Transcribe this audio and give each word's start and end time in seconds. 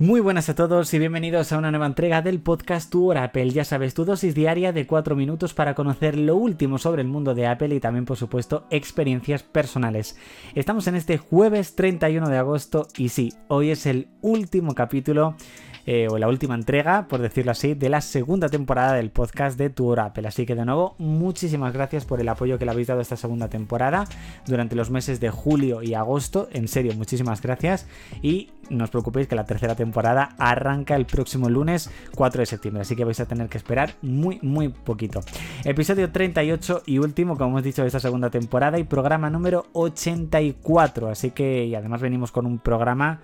Muy 0.00 0.20
buenas 0.20 0.48
a 0.48 0.54
todos 0.54 0.94
y 0.94 0.98
bienvenidos 0.98 1.52
a 1.52 1.58
una 1.58 1.70
nueva 1.70 1.84
entrega 1.84 2.22
del 2.22 2.40
podcast 2.40 2.90
Tour 2.90 3.18
Apple. 3.18 3.50
Ya 3.50 3.66
sabes, 3.66 3.92
tu 3.92 4.06
dosis 4.06 4.34
diaria 4.34 4.72
de 4.72 4.86
4 4.86 5.14
minutos 5.14 5.52
para 5.52 5.74
conocer 5.74 6.16
lo 6.16 6.36
último 6.36 6.78
sobre 6.78 7.02
el 7.02 7.08
mundo 7.08 7.34
de 7.34 7.46
Apple 7.46 7.74
y 7.74 7.80
también, 7.80 8.06
por 8.06 8.16
supuesto, 8.16 8.66
experiencias 8.70 9.42
personales. 9.42 10.16
Estamos 10.54 10.86
en 10.86 10.94
este 10.94 11.18
jueves 11.18 11.76
31 11.76 12.30
de 12.30 12.38
agosto 12.38 12.88
y 12.96 13.10
sí, 13.10 13.34
hoy 13.48 13.68
es 13.68 13.84
el 13.84 14.08
último 14.22 14.74
capítulo 14.74 15.36
eh, 15.86 16.08
o 16.10 16.18
la 16.18 16.28
última 16.28 16.54
entrega, 16.54 17.06
por 17.08 17.20
decirlo 17.20 17.52
así, 17.52 17.74
de 17.74 17.88
la 17.88 18.00
segunda 18.00 18.48
temporada 18.48 18.94
del 18.94 19.10
podcast 19.10 19.58
de 19.58 19.70
Tour 19.70 20.00
Apple. 20.00 20.28
Así 20.28 20.46
que 20.46 20.54
de 20.54 20.64
nuevo, 20.64 20.94
muchísimas 20.98 21.72
gracias 21.72 22.04
por 22.04 22.20
el 22.20 22.28
apoyo 22.28 22.58
que 22.58 22.64
le 22.64 22.70
habéis 22.70 22.88
dado 22.88 23.00
a 23.00 23.02
esta 23.02 23.16
segunda 23.16 23.48
temporada 23.48 24.04
durante 24.46 24.76
los 24.76 24.90
meses 24.90 25.20
de 25.20 25.30
julio 25.30 25.82
y 25.82 25.94
agosto. 25.94 26.48
En 26.52 26.68
serio, 26.68 26.92
muchísimas 26.94 27.40
gracias. 27.42 27.86
Y 28.22 28.50
no 28.70 28.84
os 28.84 28.90
preocupéis 28.90 29.26
que 29.26 29.34
la 29.34 29.44
tercera 29.44 29.74
temporada 29.74 30.30
arranca 30.38 30.96
el 30.96 31.04
próximo 31.04 31.48
lunes 31.48 31.90
4 32.14 32.40
de 32.40 32.46
septiembre, 32.46 32.82
así 32.82 32.96
que 32.96 33.04
vais 33.04 33.20
a 33.20 33.26
tener 33.26 33.48
que 33.48 33.58
esperar 33.58 33.94
muy, 34.00 34.38
muy 34.42 34.68
poquito. 34.68 35.20
Episodio 35.64 36.10
38 36.10 36.84
y 36.86 36.98
último, 36.98 37.36
como 37.36 37.50
hemos 37.50 37.64
dicho, 37.64 37.82
de 37.82 37.88
esta 37.88 38.00
segunda 38.00 38.30
temporada 38.30 38.78
y 38.78 38.84
programa 38.84 39.28
número 39.28 39.66
84, 39.72 41.08
así 41.08 41.32
que 41.32 41.64
y 41.64 41.74
además 41.74 42.00
venimos 42.00 42.32
con 42.32 42.46
un 42.46 42.58
programa 42.58 43.20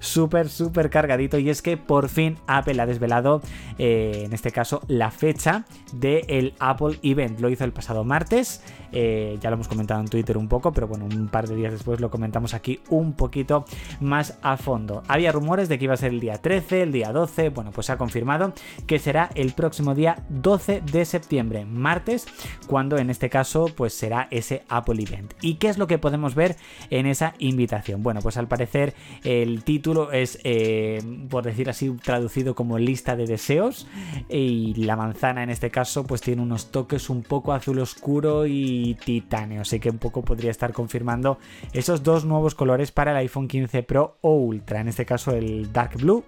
súper, 0.00 0.48
súper 0.48 0.90
cargadito. 0.90 1.38
Y 1.38 1.50
es 1.50 1.62
que 1.62 1.76
por 1.76 1.99
fin 2.08 2.38
Apple 2.46 2.80
ha 2.80 2.86
desvelado, 2.86 3.42
eh, 3.78 4.22
en 4.24 4.32
este 4.32 4.50
caso, 4.50 4.82
la 4.88 5.10
fecha 5.10 5.64
del 5.92 6.54
Apple 6.58 6.98
Event. 7.02 7.40
Lo 7.40 7.48
hizo 7.50 7.64
el 7.64 7.72
pasado 7.72 8.04
martes. 8.04 8.62
Eh, 8.92 9.38
ya 9.40 9.50
lo 9.50 9.54
hemos 9.54 9.68
comentado 9.68 10.00
en 10.00 10.08
Twitter 10.08 10.36
un 10.36 10.48
poco, 10.48 10.72
pero 10.72 10.88
bueno, 10.88 11.04
un 11.04 11.28
par 11.28 11.48
de 11.48 11.54
días 11.54 11.72
después 11.72 12.00
lo 12.00 12.10
comentamos 12.10 12.54
aquí 12.54 12.80
un 12.88 13.12
poquito 13.12 13.64
más 14.00 14.38
a 14.42 14.56
fondo. 14.56 15.02
Había 15.08 15.32
rumores 15.32 15.68
de 15.68 15.78
que 15.78 15.84
iba 15.84 15.94
a 15.94 15.96
ser 15.96 16.12
el 16.12 16.20
día 16.20 16.38
13, 16.38 16.82
el 16.82 16.92
día 16.92 17.12
12. 17.12 17.50
Bueno, 17.50 17.70
pues 17.70 17.86
se 17.86 17.92
ha 17.92 17.98
confirmado 17.98 18.52
que 18.86 18.98
será 18.98 19.30
el 19.34 19.52
próximo 19.52 19.94
día 19.94 20.24
12 20.28 20.82
de 20.92 21.04
septiembre, 21.04 21.64
martes, 21.64 22.26
cuando 22.66 22.98
en 22.98 23.10
este 23.10 23.30
caso, 23.30 23.66
pues 23.76 23.94
será 23.94 24.28
ese 24.30 24.64
Apple 24.68 25.02
Event. 25.02 25.34
¿Y 25.40 25.54
qué 25.54 25.68
es 25.68 25.78
lo 25.78 25.86
que 25.86 25.98
podemos 25.98 26.34
ver 26.34 26.56
en 26.90 27.06
esa 27.06 27.34
invitación? 27.38 28.02
Bueno, 28.02 28.20
pues 28.20 28.36
al 28.36 28.48
parecer 28.48 28.94
el 29.24 29.62
título 29.64 30.12
es, 30.12 30.38
eh, 30.44 31.00
por 31.28 31.44
decir 31.44 31.68
así, 31.70 31.89
traducido 31.96 32.54
como 32.54 32.78
lista 32.78 33.16
de 33.16 33.26
deseos. 33.26 33.86
Y 34.28 34.74
la 34.74 34.96
manzana 34.96 35.42
en 35.42 35.50
este 35.50 35.70
caso, 35.70 36.04
pues 36.04 36.20
tiene 36.20 36.42
unos 36.42 36.70
toques 36.70 37.10
un 37.10 37.22
poco 37.22 37.52
azul 37.52 37.78
oscuro 37.78 38.46
y 38.46 38.96
titanio. 39.04 39.62
Así 39.62 39.80
que 39.80 39.90
un 39.90 39.98
poco 39.98 40.22
podría 40.22 40.50
estar 40.50 40.72
confirmando 40.72 41.38
esos 41.72 42.02
dos 42.02 42.24
nuevos 42.24 42.54
colores 42.54 42.92
para 42.92 43.12
el 43.12 43.18
iPhone 43.18 43.48
15 43.48 43.82
Pro 43.82 44.18
o 44.20 44.34
Ultra. 44.34 44.80
En 44.80 44.88
este 44.88 45.04
caso, 45.04 45.32
el 45.32 45.72
Dark 45.72 45.96
Blue 45.96 46.24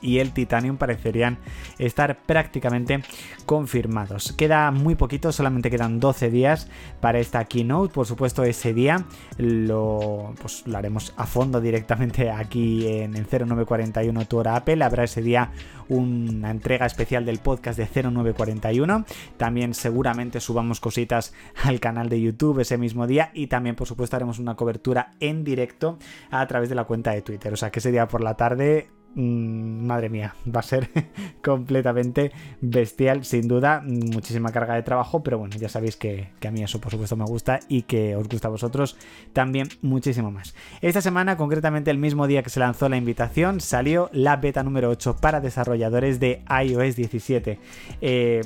y 0.00 0.18
el 0.18 0.32
Titanium 0.32 0.76
parecerían 0.76 1.38
estar 1.78 2.18
prácticamente 2.24 3.02
confirmados. 3.44 4.32
Queda 4.32 4.70
muy 4.70 4.94
poquito, 4.94 5.32
solamente 5.32 5.70
quedan 5.70 6.00
12 6.00 6.30
días 6.30 6.68
para 7.00 7.18
esta 7.18 7.44
keynote. 7.44 7.92
Por 7.92 8.06
supuesto, 8.06 8.44
ese 8.44 8.72
día 8.72 9.04
lo, 9.38 10.34
pues, 10.40 10.66
lo 10.66 10.78
haremos 10.78 11.12
a 11.16 11.26
fondo 11.26 11.60
directamente 11.60 12.30
aquí 12.30 12.86
en 12.86 13.16
el 13.16 13.26
0941 13.26 14.26
tu 14.26 14.40
Apple. 14.40 14.84
Habrá 14.84 15.04
ese 15.04 15.22
día 15.22 15.50
una 15.88 16.50
entrega 16.50 16.86
especial 16.86 17.24
del 17.24 17.38
podcast 17.38 17.78
de 17.78 17.86
0941. 17.86 19.04
También 19.36 19.74
seguramente 19.74 20.40
subamos 20.40 20.80
cositas 20.80 21.32
al 21.62 21.80
canal 21.80 22.08
de 22.08 22.20
YouTube 22.20 22.60
ese 22.60 22.78
mismo 22.78 23.06
día 23.06 23.30
y 23.34 23.46
también 23.46 23.76
por 23.76 23.86
supuesto 23.86 24.16
haremos 24.16 24.38
una 24.38 24.56
cobertura 24.56 25.12
en 25.20 25.44
directo 25.44 25.98
a 26.30 26.46
través 26.46 26.68
de 26.68 26.74
la 26.74 26.84
cuenta 26.84 27.12
de 27.12 27.22
Twitter. 27.22 27.52
O 27.52 27.56
sea 27.56 27.70
que 27.70 27.78
ese 27.78 27.90
día 27.90 28.08
por 28.08 28.22
la 28.22 28.34
tarde 28.34 28.88
Mm, 29.18 29.86
madre 29.86 30.10
mía, 30.10 30.34
va 30.46 30.60
a 30.60 30.62
ser 30.62 30.90
completamente 31.42 32.32
bestial, 32.60 33.24
sin 33.24 33.48
duda, 33.48 33.80
muchísima 33.82 34.52
carga 34.52 34.74
de 34.74 34.82
trabajo, 34.82 35.22
pero 35.22 35.38
bueno, 35.38 35.56
ya 35.56 35.70
sabéis 35.70 35.96
que, 35.96 36.28
a 36.46 36.50
mí 36.50 36.62
eso 36.62 36.82
por 36.82 36.90
supuesto 36.90 37.16
me 37.16 37.24
gusta 37.24 37.60
y 37.66 37.82
que 37.82 38.14
os 38.14 38.28
gusta 38.28 38.48
a 38.48 38.50
vosotros 38.50 38.98
también 39.32 39.68
muchísimo 39.80 40.30
más. 40.30 40.54
Esta 40.82 41.00
semana, 41.00 41.38
concretamente 41.38 41.90
el 41.90 41.96
mismo 41.96 42.26
día 42.26 42.42
que 42.42 42.50
se 42.50 42.60
lanzó 42.60 42.90
la 42.90 42.98
invitación, 42.98 43.60
salió 43.60 44.10
la 44.12 44.36
beta 44.36 44.62
número 44.62 44.90
8 44.90 45.16
para 45.18 45.40
desarrolladores 45.40 46.20
de 46.20 46.42
iOS 46.50 46.96
17. 46.96 47.58
Eh, 48.02 48.42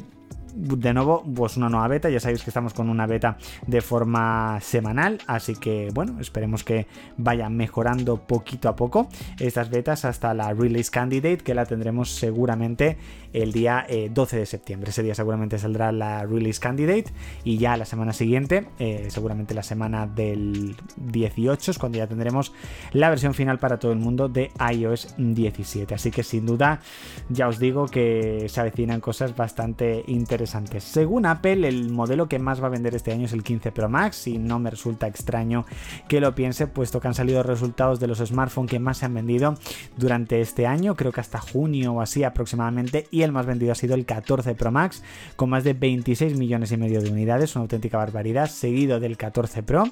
de 0.55 0.95
nuevo, 0.95 1.23
pues 1.35 1.57
una 1.57 1.69
nueva 1.69 1.89
beta. 1.89 2.11
Ya 2.11 2.21
sabéis 2.21 2.43
que 2.43 2.51
estamos 2.51 2.75
con 2.75 2.89
una 2.89 3.07
beta 3.07 3.37
de 3.67 3.81
forma 3.81 4.59
semanal, 4.61 5.19
así 5.27 5.55
que 5.55 5.89
bueno, 5.95 6.21
esperemos 6.21 6.65
que 6.65 6.87
vaya 7.17 7.49
mejorando 7.49 8.19
poquito 8.19 8.69
a 8.69 8.77
poco 8.77 9.09
estas 9.39 9.71
betas 9.71 10.05
hasta 10.05 10.35
la 10.35 10.53
Release 10.53 10.91
Candidate, 10.91 11.39
que 11.39 11.55
la 11.55 11.67
tendremos 11.67 12.11
seguramente 12.11 12.99
el 13.33 13.53
día 13.53 13.87
12 14.11 14.37
eh, 14.37 14.41
de 14.41 14.47
septiembre. 14.47 14.91
Ese 14.91 15.03
día 15.03 15.15
seguramente 15.15 15.59
saldrá 15.59 15.93
la 15.93 16.25
Release 16.27 16.61
Candidate 16.61 17.07
y 17.45 17.59
ya 17.59 17.77
la 17.77 17.85
semana 17.85 18.13
siguiente, 18.13 18.67
eh, 18.79 19.07
seguramente 19.09 19.55
la 19.55 19.63
semana 19.63 20.07
del 20.07 20.77
18 20.97 21.71
es 21.71 21.79
cuando 21.79 21.99
ya 21.99 22.07
tendremos 22.07 22.53
la 22.93 23.09
versión 23.09 23.35
final 23.35 23.59
para 23.59 23.79
todo 23.79 23.93
el 23.93 23.99
mundo 23.99 24.29
de 24.29 24.51
iOS 24.73 25.15
17. 25.17 25.95
Así 25.95 26.11
que 26.11 26.23
sin 26.23 26.47
duda, 26.47 26.81
ya 27.29 27.49
os 27.49 27.59
digo 27.59 27.87
que 27.87 28.47
se 28.49 28.61
avecinan 28.61 29.01
cosas 29.01 29.37
bastante 29.37 30.05
interesantes 30.07 30.40
según 30.47 31.27
Apple, 31.27 31.69
el 31.69 31.91
modelo 31.91 32.29
que 32.29 32.39
más 32.39 32.63
va 32.63 32.67
a 32.67 32.71
vender 32.71 32.95
este 32.95 33.13
año 33.13 33.27
es 33.27 33.33
el 33.33 33.43
15 33.43 33.73
Pro 33.73 33.89
Max 33.89 34.27
y 34.27 34.39
no 34.39 34.59
me 34.59 34.71
resulta 34.71 35.07
extraño 35.07 35.67
que 36.09 36.21
lo 36.21 36.35
piense, 36.35 36.67
puesto 36.67 37.01
que 37.01 37.09
han 37.09 37.15
salido 37.15 37.43
resultados 37.43 38.01
de 38.01 38.07
los 38.07 38.19
smartphones 38.19 38.71
que 38.71 38.79
más 38.79 38.99
se 38.99 39.07
han 39.07 39.15
vendido 39.15 39.57
durante 39.97 40.41
este 40.41 40.67
año, 40.67 40.97
creo 40.97 41.13
que 41.13 41.21
hasta 41.21 41.41
junio 41.41 41.93
o 41.93 42.01
así 42.01 42.25
aproximadamente, 42.25 43.07
y 43.11 43.23
el 43.23 43.33
más 43.33 43.47
vendido 43.47 43.73
ha 43.73 43.75
sido 43.75 43.95
el 43.95 44.07
14 44.07 44.55
Pro 44.55 44.71
Max, 44.71 45.03
con 45.37 45.51
más 45.51 45.65
de 45.65 45.75
26 45.75 46.37
millones 46.37 46.73
y 46.73 46.77
medio 46.77 47.01
de 47.01 47.11
unidades, 47.11 47.55
una 47.57 47.63
auténtica 47.63 47.99
barbaridad, 47.99 48.49
seguido 48.49 49.01
del 49.01 49.17
14 49.17 49.63
Pro, 49.63 49.85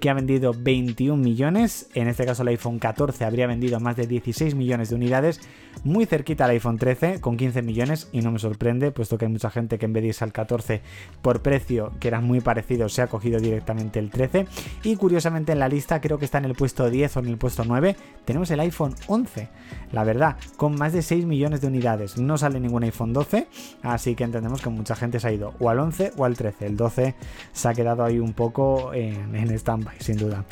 que 0.00 0.10
ha 0.10 0.14
vendido 0.14 0.54
21 0.56 1.22
millones, 1.22 1.88
en 1.94 2.08
este 2.08 2.26
caso 2.26 2.42
el 2.42 2.48
iPhone 2.48 2.78
14 2.78 3.24
habría 3.24 3.46
vendido 3.46 3.80
más 3.80 3.96
de 3.96 4.06
16 4.06 4.54
millones 4.54 4.90
de 4.90 4.96
unidades, 4.96 5.40
muy 5.82 6.06
cerquita 6.06 6.44
al 6.44 6.52
iPhone 6.52 6.78
13 6.78 7.20
con 7.20 7.36
15 7.36 7.62
millones, 7.62 8.08
y 8.12 8.20
no 8.20 8.30
me 8.30 8.38
sorprende, 8.38 8.92
puesto 8.92 9.18
que 9.18 9.26
hay 9.26 9.32
mucha 9.32 9.50
gente 9.50 9.78
que 9.78 9.86
vez 9.94 10.20
al 10.22 10.32
14 10.32 10.82
por 11.22 11.40
precio, 11.40 11.92
que 12.00 12.08
era 12.08 12.20
muy 12.20 12.40
parecido, 12.40 12.88
se 12.88 13.02
ha 13.02 13.06
cogido 13.06 13.40
directamente 13.40 13.98
el 13.98 14.10
13. 14.10 14.46
Y 14.82 14.96
curiosamente 14.96 15.52
en 15.52 15.58
la 15.58 15.68
lista, 15.68 16.00
creo 16.00 16.18
que 16.18 16.24
está 16.24 16.38
en 16.38 16.44
el 16.44 16.54
puesto 16.54 16.90
10 16.90 17.16
o 17.16 17.20
en 17.20 17.28
el 17.28 17.38
puesto 17.38 17.64
9, 17.64 17.96
tenemos 18.24 18.50
el 18.50 18.60
iPhone 18.60 18.94
11. 19.06 19.48
La 19.92 20.04
verdad, 20.04 20.36
con 20.56 20.76
más 20.76 20.92
de 20.92 21.02
6 21.02 21.24
millones 21.24 21.60
de 21.60 21.68
unidades. 21.68 22.18
No 22.18 22.36
sale 22.36 22.60
ningún 22.60 22.82
iPhone 22.82 23.12
12, 23.12 23.46
así 23.82 24.14
que 24.14 24.24
entendemos 24.24 24.60
que 24.60 24.70
mucha 24.70 24.94
gente 24.94 25.20
se 25.20 25.28
ha 25.28 25.32
ido 25.32 25.54
o 25.58 25.70
al 25.70 25.78
11 25.78 26.12
o 26.16 26.24
al 26.24 26.36
13. 26.36 26.66
El 26.66 26.76
12 26.76 27.14
se 27.52 27.68
ha 27.68 27.74
quedado 27.74 28.04
ahí 28.04 28.18
un 28.18 28.32
poco 28.32 28.92
en, 28.92 29.34
en 29.34 29.50
stand-by, 29.50 29.96
sin 30.00 30.16
duda. 30.16 30.44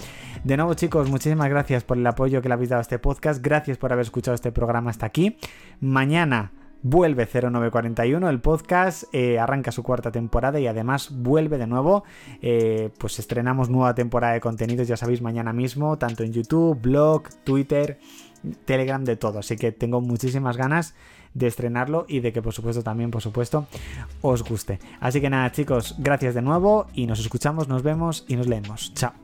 De 0.45 0.57
nuevo, 0.57 0.75
chicos, 0.75 1.09
muchísimas 1.09 1.49
gracias 1.49 1.85
por 1.85 1.99
el 1.99 2.07
apoyo 2.07 2.43
que 2.43 2.49
le 2.49 2.55
habéis 2.55 2.71
dado 2.71 2.81
a 2.81 2.83
este 2.83 2.99
podcast. 2.99 3.43
Gracias 3.43 3.79
por 3.79 3.93
haber 3.93 4.05
escuchado 4.05 4.35
este 4.35 4.53
programa 4.53 4.91
hasta 4.91 5.07
aquí. 5.07 5.37
Mañana 5.81 6.53
Vuelve 6.85 7.27
0941, 7.27 8.29
el 8.29 8.41
podcast 8.41 9.05
eh, 9.13 9.39
arranca 9.39 9.71
su 9.71 9.85
cuarta 9.85 10.11
temporada 10.11 10.59
y 10.59 10.67
además 10.67 11.11
vuelve 11.13 11.57
de 11.57 11.69
nuevo. 11.69 12.03
Eh, 12.41 12.91
pues 12.99 13.21
estrenamos 13.21 13.71
nueva 13.71 13.95
temporada 13.95 14.33
de 14.33 14.41
contenidos, 14.41 14.89
ya 14.89 14.97
sabéis, 14.97 15.23
mañana 15.23 15.53
mismo, 15.53 15.97
tanto 15.97 16.25
en 16.25 16.33
YouTube, 16.33 16.81
blog, 16.81 17.29
Twitter, 17.45 18.01
Telegram, 18.65 19.05
de 19.05 19.15
todo. 19.15 19.39
Así 19.39 19.57
que 19.57 19.71
tengo 19.71 20.01
muchísimas 20.01 20.57
ganas 20.57 20.95
de 21.35 21.47
estrenarlo 21.47 22.05
y 22.09 22.19
de 22.19 22.33
que 22.33 22.43
por 22.43 22.53
supuesto 22.53 22.83
también, 22.83 23.13
por 23.13 23.23
supuesto, 23.23 23.67
os 24.21 24.43
guste. 24.43 24.81
Así 24.99 25.21
que 25.21 25.31
nada, 25.31 25.53
chicos, 25.53 25.95
gracias 25.99 26.35
de 26.35 26.43
nuevo 26.43 26.89
y 26.95 27.07
nos 27.07 27.21
escuchamos, 27.21 27.69
nos 27.69 27.85
vemos 27.85 28.25
y 28.27 28.35
nos 28.35 28.49
leemos. 28.49 28.93
Chao. 28.95 29.22